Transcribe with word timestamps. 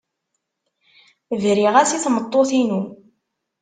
Briɣ-as 1.41 1.91
i 1.97 1.99
tmeṭṭut-inu. 2.03 2.81